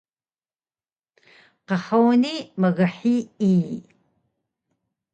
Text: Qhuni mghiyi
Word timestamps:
Qhuni 1.67 2.33
mghiyi 2.61 3.59